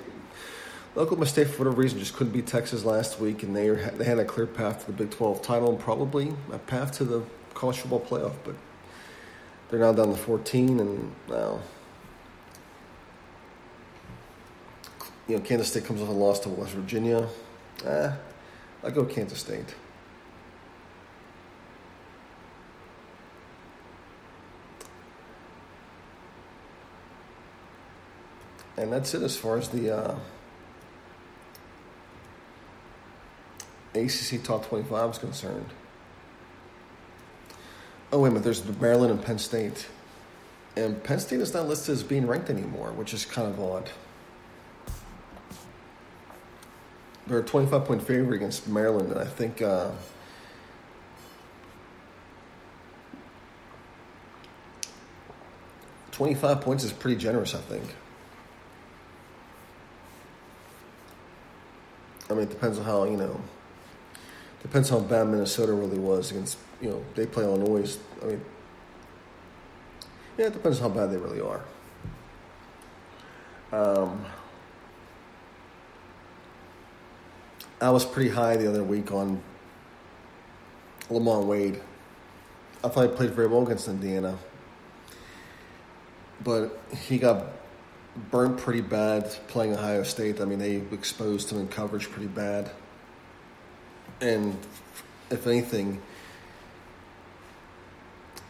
Oklahoma 0.96 1.26
State, 1.26 1.48
for 1.48 1.60
whatever 1.60 1.82
reason, 1.82 1.98
just 1.98 2.14
couldn't 2.14 2.34
beat 2.34 2.46
Texas 2.46 2.86
last 2.86 3.20
week, 3.20 3.42
and 3.42 3.56
they 3.56 3.70
they 3.70 4.06
had 4.06 4.20
a 4.20 4.26
clear 4.26 4.46
path 4.46 4.82
to 4.82 4.88
the 4.88 4.94
Big 4.94 5.10
12 5.10 5.42
title 5.42 5.70
and 5.70 5.80
probably 5.80 6.34
a 6.52 6.60
path 6.60 6.92
to 6.94 7.04
the 7.04 7.24
college 7.56 7.80
football 7.80 8.00
playoff. 8.00 8.36
But 8.44 8.56
they're 9.70 9.80
now 9.80 9.92
down 9.92 10.10
to 10.10 10.16
14, 10.16 10.80
and 10.80 11.12
now 11.28 11.60
you 15.28 15.38
know 15.38 15.42
Kansas 15.42 15.70
State 15.70 15.86
comes 15.86 16.02
off 16.02 16.10
a 16.10 16.12
loss 16.12 16.40
to 16.42 16.50
West 16.50 16.74
Virginia. 16.74 17.28
Eh, 17.86 18.12
I 18.84 18.90
go 18.92 19.04
Kansas 19.04 19.40
State. 19.40 19.74
And 28.84 28.92
that's 28.92 29.14
it 29.14 29.22
as 29.22 29.38
far 29.38 29.58
as 29.58 29.70
the 29.70 29.96
uh, 29.96 30.16
ACC 33.96 34.44
Top 34.44 34.68
25 34.68 35.12
is 35.12 35.18
concerned. 35.18 35.70
Oh, 38.12 38.20
wait 38.20 38.28
a 38.28 38.32
minute, 38.32 38.44
there's 38.44 38.66
Maryland 38.82 39.14
and 39.14 39.24
Penn 39.24 39.40
State. 39.40 39.88
And 40.76 41.02
Penn 41.02 41.22
State 41.22 41.40
is 41.40 41.54
not 41.54 41.66
listed 41.70 41.94
as 41.94 42.04
being 42.04 42.28
ranked 42.28 42.50
anymore, 42.50 42.92
which 42.92 43.14
is 43.14 43.24
kind 43.24 43.48
of 43.48 43.58
odd. 43.58 43.90
They're 47.26 47.40
a 47.40 47.44
25 47.44 47.86
point 47.86 48.06
favorite 48.06 48.36
against 48.36 48.68
Maryland, 48.68 49.12
and 49.12 49.20
I 49.22 49.26
think. 49.26 49.62
Uh, 49.62 49.92
Twenty-five 56.12 56.62
points 56.62 56.84
is 56.84 56.94
pretty 56.94 57.18
generous, 57.18 57.56
I 57.56 57.62
think. 57.62 57.96
I 62.34 62.36
mean, 62.36 62.48
it 62.48 62.50
depends 62.50 62.80
on 62.80 62.86
how 62.86 63.04
you 63.04 63.16
know. 63.16 63.40
Depends 64.64 64.90
how 64.90 65.00
bad 65.00 65.28
Minnesota 65.28 65.72
really 65.72 66.00
was 66.00 66.32
against 66.32 66.58
you 66.82 66.90
know 66.90 67.06
they 67.14 67.28
play 67.28 67.44
Illinois. 67.44 67.96
I 68.24 68.26
mean, 68.26 68.42
yeah, 70.38 70.48
it 70.48 70.54
depends 70.54 70.82
on 70.82 70.90
how 70.90 70.98
bad 70.98 71.12
they 71.12 71.18
really 71.18 71.42
are. 71.42 71.62
Um, 73.72 74.26
I 77.80 77.92
was 77.92 78.04
pretty 78.04 78.32
high 78.32 78.58
the 78.58 78.68
other 78.68 78.84
week 78.84 79.12
on 79.12 79.40
Lamont 81.12 81.46
Wade. 81.46 81.82
I 82.84 82.88
thought 82.88 83.12
he 83.12 83.16
played 83.16 83.32
very 83.32 83.48
well 83.48 83.62
against 83.62 83.88
Indiana, 83.88 84.40
but 86.44 86.82
he 87.06 87.20
got 87.20 87.46
burnt 88.16 88.58
pretty 88.58 88.82
bad 88.82 89.26
playing 89.48 89.74
Ohio 89.74 90.04
State. 90.04 90.40
I 90.40 90.46
mean, 90.46 90.60
they 90.60 90.76
exposed 90.92 91.52
him 91.52 91.60
in 91.60 91.68
coverage 91.68 92.10
pretty 92.10 92.28
bad. 92.28 92.70
And 94.22 94.58
if 95.30 95.48
anything, 95.48 96.02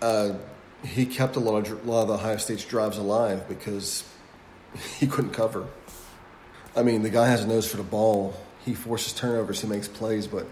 uh, 0.02 0.34
he 0.84 1.06
kept 1.06 1.36
a 1.36 1.40
lot 1.40 1.68
of 1.68 1.88
a 1.88 1.90
lot 1.90 2.02
of 2.04 2.08
the 2.10 2.14
Ohio 2.16 2.38
State's 2.38 2.66
drives 2.66 2.98
alive 2.98 3.48
because 3.48 4.04
he 5.00 5.08
couldn't 5.08 5.32
cover. 5.32 5.68
I 6.76 6.84
mean, 6.84 7.04
the 7.04 7.10
guy 7.10 7.28
has 7.28 7.44
a 7.44 7.48
nose 7.48 7.70
for 7.70 7.78
the 7.78 7.84
ball. 7.84 8.36
He 8.66 8.74
forces 8.74 9.14
turnovers. 9.14 9.62
He 9.62 9.68
makes 9.68 9.88
plays, 9.88 10.28
but 10.28 10.48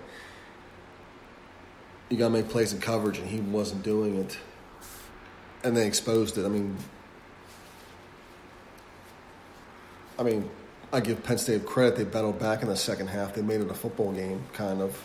you 2.10 2.18
got 2.18 2.26
to 2.26 2.34
make 2.34 2.50
plays 2.50 2.74
in 2.74 2.80
coverage, 2.80 3.18
and 3.18 3.28
he 3.28 3.40
wasn't 3.40 3.84
doing 3.84 4.18
it. 4.18 4.38
And 5.64 5.76
they 5.76 5.88
exposed 5.88 6.38
it. 6.38 6.46
I 6.46 6.50
mean, 6.50 6.78
I 10.22 10.24
mean, 10.24 10.48
I 10.94 11.00
give 11.00 11.24
Penn 11.24 11.40
State 11.40 11.66
credit. 11.66 11.96
They 11.96 12.04
battled 12.04 12.38
back 12.38 12.62
in 12.62 12.68
the 12.68 12.78
second 12.78 13.08
half. 13.08 13.34
They 13.34 13.42
made 13.42 13.60
it 13.60 13.72
a 13.72 13.74
football 13.74 14.12
game, 14.12 14.44
kind 14.54 14.80
of. 14.80 14.96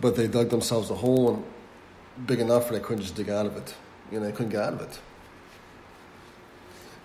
But 0.00 0.16
they 0.16 0.26
dug 0.26 0.50
themselves 0.50 0.90
a 0.90 0.96
hole 0.96 1.32
and 1.32 2.26
big 2.26 2.40
enough 2.40 2.68
where 2.68 2.80
they 2.80 2.84
couldn't 2.84 3.02
just 3.02 3.14
dig 3.14 3.30
out 3.30 3.46
of 3.46 3.56
it. 3.56 3.72
You 4.10 4.18
know, 4.18 4.26
they 4.26 4.32
couldn't 4.32 4.50
get 4.50 4.62
out 4.62 4.72
of 4.72 4.80
it. 4.80 4.98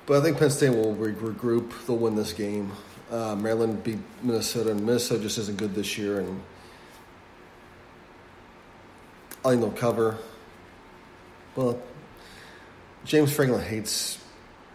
But 0.08 0.18
I 0.18 0.24
think 0.24 0.40
Penn 0.40 0.50
State 0.50 0.72
will 0.72 0.96
regroup. 0.96 1.86
They'll 1.86 1.98
win 1.98 2.16
this 2.16 2.34
game. 2.34 2.72
Uh, 3.12 3.36
Maryland 3.36 3.84
beat 3.84 4.00
Minnesota, 4.24 4.72
and 4.72 4.84
Minnesota 4.84 5.22
just 5.22 5.38
isn't 5.38 5.60
good 5.60 5.76
this 5.76 5.96
year. 5.96 6.22
And 6.22 6.42
I 9.46 9.50
think 9.50 9.62
they'll 9.62 9.72
cover. 9.74 10.18
Well, 11.56 11.80
James 13.06 13.32
Franklin 13.32 13.62
hates 13.62 14.18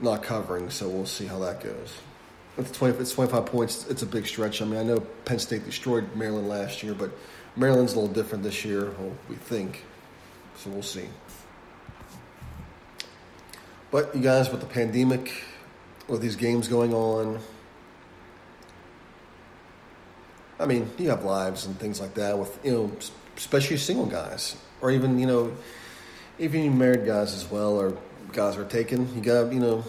not 0.02 0.22
covering, 0.22 0.70
so 0.70 0.88
we'll 0.88 1.06
see 1.06 1.26
how 1.26 1.38
that 1.40 1.62
goes. 1.62 1.94
It's, 2.58 2.70
20, 2.72 2.98
it's 2.98 3.12
25 3.12 3.46
points. 3.46 3.86
It's 3.88 4.02
a 4.02 4.06
big 4.06 4.26
stretch. 4.26 4.60
I 4.60 4.66
mean, 4.66 4.78
I 4.78 4.82
know 4.82 5.00
Penn 5.24 5.38
State 5.38 5.64
destroyed 5.64 6.14
Maryland 6.14 6.48
last 6.48 6.82
year, 6.82 6.94
but 6.94 7.10
Maryland's 7.56 7.94
a 7.94 8.00
little 8.00 8.12
different 8.12 8.44
this 8.44 8.64
year, 8.64 8.90
well, 8.98 9.12
we 9.28 9.36
think. 9.36 9.84
So 10.56 10.70
we'll 10.70 10.82
see. 10.82 11.08
But 13.90 14.14
you 14.14 14.22
guys, 14.22 14.50
with 14.50 14.60
the 14.60 14.66
pandemic, 14.66 15.32
with 16.08 16.20
these 16.20 16.36
games 16.36 16.68
going 16.68 16.92
on, 16.92 17.38
I 20.58 20.66
mean, 20.66 20.90
you 20.98 21.10
have 21.10 21.24
lives 21.24 21.66
and 21.66 21.78
things 21.78 22.00
like 22.00 22.14
that 22.14 22.38
with, 22.38 22.58
you 22.64 22.72
know, 22.72 22.92
especially 23.36 23.76
single 23.78 24.06
guys, 24.06 24.56
or 24.80 24.90
even, 24.90 25.18
you 25.18 25.26
know, 25.26 25.52
even 26.38 26.76
married 26.78 27.04
guys 27.04 27.34
as 27.34 27.50
well, 27.50 27.78
or 27.78 27.96
guys 28.32 28.56
are 28.56 28.64
taken. 28.64 29.14
You 29.14 29.20
got, 29.20 29.52
you 29.52 29.60
know, 29.60 29.84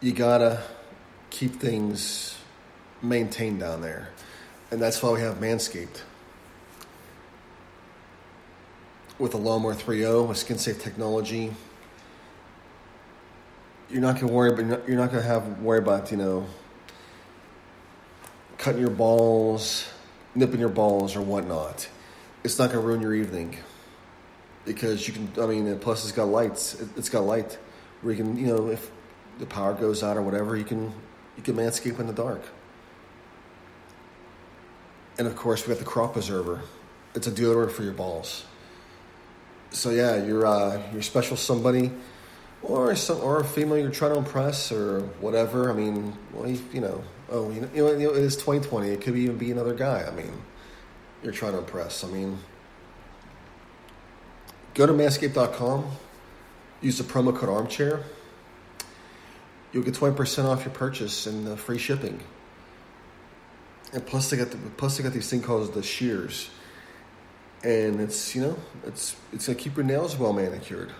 you 0.00 0.12
gotta 0.12 0.62
keep 1.30 1.60
things 1.60 2.36
maintained 3.02 3.60
down 3.60 3.80
there. 3.80 4.10
And 4.70 4.80
that's 4.80 5.02
why 5.02 5.10
we 5.12 5.20
have 5.20 5.36
Manscaped. 5.36 6.02
With 9.18 9.32
the 9.32 9.38
Lawnmower 9.38 9.74
3.0, 9.74 10.28
with 10.28 10.38
skin 10.38 10.58
safe 10.58 10.80
technology, 10.82 11.52
you're 13.90 14.02
not 14.02 14.20
gonna 14.20 14.32
worry, 14.32 14.52
but 14.52 14.86
you're 14.86 14.98
not 14.98 15.10
gonna 15.10 15.22
have 15.22 15.60
worry 15.60 15.78
about 15.78 16.10
you 16.10 16.18
know 16.18 16.46
cutting 18.58 18.80
your 18.80 18.90
balls, 18.90 19.88
nipping 20.34 20.60
your 20.60 20.68
balls, 20.68 21.16
or 21.16 21.22
whatnot. 21.22 21.88
It's 22.44 22.58
not 22.58 22.70
gonna 22.70 22.86
ruin 22.86 23.00
your 23.00 23.14
evening 23.14 23.56
because 24.68 25.08
you 25.08 25.14
can. 25.14 25.32
I 25.42 25.46
mean, 25.46 25.78
plus 25.78 26.04
it's 26.04 26.12
got 26.12 26.24
lights. 26.24 26.80
It's 26.96 27.08
got 27.08 27.20
light 27.20 27.58
where 28.02 28.14
you 28.14 28.22
can, 28.22 28.36
you 28.36 28.46
know, 28.46 28.68
if 28.68 28.90
the 29.38 29.46
power 29.46 29.74
goes 29.74 30.02
out 30.02 30.16
or 30.16 30.22
whatever, 30.22 30.56
you 30.56 30.64
can 30.64 30.92
you 31.36 31.42
can 31.42 31.56
manscape 31.56 31.98
in 31.98 32.06
the 32.06 32.12
dark. 32.12 32.42
And 35.18 35.26
of 35.26 35.34
course, 35.34 35.66
we 35.66 35.72
got 35.72 35.80
the 35.80 35.84
crop 35.84 36.12
preserver. 36.12 36.60
It's 37.14 37.26
a 37.26 37.32
deodorant 37.32 37.72
for 37.72 37.82
your 37.82 37.94
balls. 37.94 38.44
So 39.70 39.90
yeah, 39.90 40.22
you're 40.24 40.46
uh, 40.46 40.82
you're 40.92 41.02
special 41.02 41.36
somebody, 41.36 41.90
or 42.62 42.94
some 42.94 43.20
or 43.20 43.40
a 43.40 43.44
female 43.44 43.78
you're 43.78 43.90
trying 43.90 44.12
to 44.12 44.18
impress 44.18 44.70
or 44.70 45.00
whatever. 45.20 45.70
I 45.70 45.72
mean, 45.72 46.16
well, 46.32 46.48
you, 46.48 46.62
you 46.72 46.80
know, 46.80 47.02
oh, 47.30 47.50
you 47.50 47.62
know, 47.62 47.68
you 47.74 48.06
know, 48.06 48.14
it 48.14 48.22
is 48.22 48.36
2020. 48.36 48.90
It 48.90 49.00
could 49.00 49.16
even 49.16 49.38
be 49.38 49.50
another 49.50 49.74
guy. 49.74 50.04
I 50.06 50.10
mean, 50.10 50.32
you're 51.22 51.32
trying 51.32 51.52
to 51.52 51.58
impress. 51.58 52.04
I 52.04 52.08
mean, 52.08 52.38
go 54.74 54.86
to 54.86 54.92
manscaped.com, 54.92 55.90
use 56.80 56.98
the 56.98 57.04
promo 57.04 57.34
code 57.34 57.48
Armchair. 57.48 58.02
You'll 59.72 59.84
get 59.84 59.94
20% 59.94 60.44
off 60.44 60.64
your 60.64 60.74
purchase 60.74 61.26
and 61.26 61.58
free 61.58 61.78
shipping. 61.78 62.20
And 63.92 64.04
plus, 64.06 64.30
they 64.30 64.36
got 64.36 64.50
the, 64.50 64.56
plus 64.76 64.96
they 64.96 65.02
got 65.02 65.12
these 65.12 65.30
things 65.30 65.44
called 65.44 65.72
the 65.72 65.82
shears, 65.82 66.50
and 67.64 68.00
it's 68.00 68.34
you 68.34 68.42
know 68.42 68.58
it's 68.86 69.16
it's 69.32 69.46
gonna 69.46 69.58
keep 69.58 69.76
your 69.76 69.84
nails 69.84 70.16
well 70.16 70.32
manicured. 70.34 70.92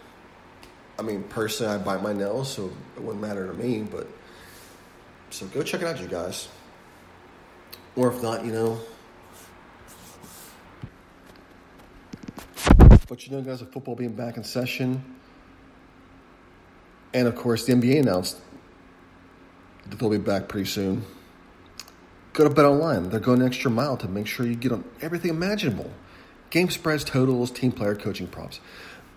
I 0.98 1.02
mean, 1.02 1.22
personally, 1.24 1.72
I 1.72 1.78
bite 1.78 2.02
my 2.02 2.12
nails, 2.12 2.50
so 2.50 2.72
it 2.96 3.02
wouldn't 3.02 3.20
matter 3.20 3.46
to 3.46 3.52
me. 3.52 3.82
But 3.82 4.06
so 5.30 5.46
go 5.46 5.62
check 5.62 5.82
it 5.82 5.86
out, 5.86 6.00
you 6.00 6.08
guys. 6.08 6.48
Or 7.94 8.08
if 8.08 8.22
not, 8.22 8.44
you 8.44 8.52
know. 8.52 8.80
But 13.08 13.26
you 13.26 13.34
know, 13.34 13.42
guys, 13.42 13.60
with 13.60 13.72
football 13.72 13.94
being 13.94 14.12
back 14.12 14.36
in 14.36 14.44
session, 14.44 15.02
and 17.14 17.26
of 17.26 17.34
course, 17.34 17.64
the 17.64 17.72
NBA 17.72 18.00
announced 18.00 18.38
that 19.88 19.98
they'll 19.98 20.10
be 20.10 20.18
back 20.18 20.48
pretty 20.48 20.68
soon. 20.68 21.04
Go 22.34 22.44
to 22.44 22.50
Bet 22.50 22.66
Online. 22.66 23.08
They're 23.08 23.18
going 23.18 23.40
an 23.40 23.46
extra 23.46 23.70
mile 23.70 23.96
to 23.96 24.08
make 24.08 24.26
sure 24.26 24.46
you 24.46 24.54
get 24.54 24.72
on 24.72 24.84
everything 25.00 25.30
imaginable. 25.30 25.90
Game 26.50 26.68
spreads, 26.70 27.02
totals, 27.02 27.50
team 27.50 27.72
player 27.72 27.94
coaching 27.94 28.26
props. 28.26 28.60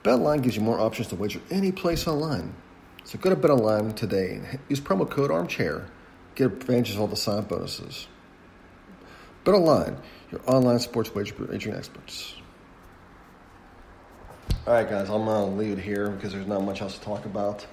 Bet 0.04 0.16
Online 0.16 0.40
gives 0.40 0.56
you 0.56 0.62
more 0.62 0.80
options 0.80 1.10
to 1.10 1.16
wager 1.16 1.42
any 1.52 1.72
place 1.72 2.08
online. 2.08 2.56
So 3.04 3.20
go 3.20 3.30
to 3.30 3.36
Bet 3.36 3.52
Online 3.52 3.94
today 3.94 4.36
and 4.36 4.60
use 4.70 4.80
promo 4.80 5.08
code 5.10 5.32
Armchair. 5.32 5.88
Get 6.36 6.48
advantages 6.48 6.96
of 6.96 7.02
all 7.02 7.08
the 7.08 7.18
sign 7.18 7.44
bonuses. 7.44 8.08
Bet 9.44 9.54
Online, 9.54 9.98
your 10.32 10.42
online 10.48 10.80
sports 10.80 11.14
wagering 11.14 11.76
experts. 11.76 12.41
All 14.68 14.74
right, 14.74 14.90
guys, 14.90 15.10
I'm 15.10 15.26
gonna 15.26 15.48
leave 15.48 15.78
it 15.78 15.82
here 15.82 16.10
because 16.10 16.34
there's 16.34 16.48
not 16.48 16.64
much 16.64 16.82
else 16.82 16.98
to 16.98 17.02
talk 17.04 17.26
about. 17.26 17.66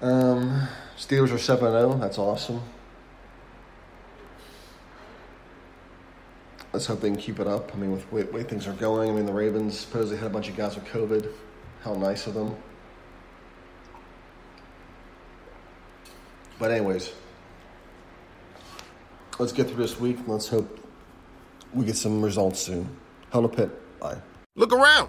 Um, 0.00 0.68
Steelers 0.96 1.32
are 1.32 1.38
7 1.38 1.70
0. 1.70 1.94
That's 1.98 2.18
awesome. 2.18 2.62
Let's 6.72 6.84
hope 6.84 7.00
they 7.00 7.08
can 7.08 7.16
keep 7.16 7.40
it 7.40 7.46
up. 7.46 7.72
I 7.74 7.78
mean, 7.78 7.92
with 7.92 8.10
the 8.10 8.26
way, 8.26 8.42
things 8.42 8.66
are 8.66 8.74
going, 8.74 9.08
I 9.08 9.12
mean, 9.14 9.24
the 9.24 9.32
Ravens 9.32 9.78
supposedly 9.78 10.18
had 10.18 10.26
a 10.26 10.30
bunch 10.30 10.48
of 10.50 10.56
guys 10.56 10.74
with 10.74 10.84
COVID. 10.84 11.32
How 11.82 11.94
nice 11.94 12.26
of 12.26 12.34
them. 12.34 12.54
But, 16.58 16.70
anyways, 16.70 17.12
let's 19.38 19.52
get 19.52 19.68
through 19.68 19.82
this 19.82 19.98
week. 19.98 20.18
Let's 20.26 20.48
hope 20.48 20.86
we 21.72 21.86
get 21.86 21.96
some 21.96 22.22
results 22.22 22.60
soon. 22.60 22.94
Hell 23.30 23.42
to 23.42 23.48
Pitt. 23.48 23.98
Bye. 24.00 24.18
Look 24.54 24.72
around. 24.72 25.08